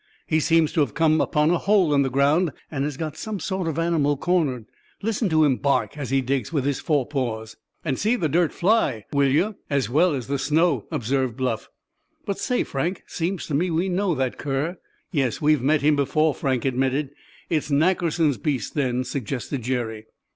[0.25, 3.39] He seems to have come upon a hole in the ground, and has got some
[3.39, 4.65] sort of animal cornered.
[5.03, 9.05] Listen to him bark as he digs with his forepaws!" "And see the dirt fly,
[9.13, 11.69] will you, as well as the snow!" observed Bluff.
[12.25, 14.79] "But say, Frank, seems to me we know that cur."
[15.11, 17.11] "Yes, we've met him before," Frank admitted.
[17.51, 20.07] "It's Nackerson's beast, then," suggested Jerry.